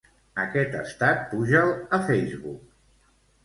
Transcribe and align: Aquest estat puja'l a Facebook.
Aquest 0.43 0.77
estat 0.79 1.21
puja'l 1.35 1.77
a 2.01 2.03
Facebook. 2.11 2.69